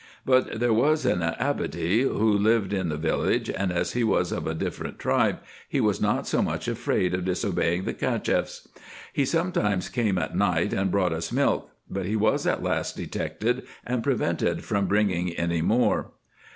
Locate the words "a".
4.47-4.55